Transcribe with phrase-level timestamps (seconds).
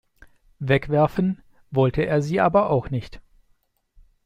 [0.57, 3.21] Wegwerfen wollte er sie aber auch nicht.